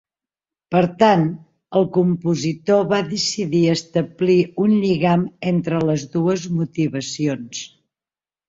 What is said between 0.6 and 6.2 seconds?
Per tant, el compositor va decidir establir un lligam entre les